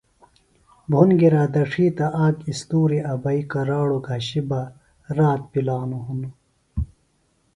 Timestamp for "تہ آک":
1.97-2.35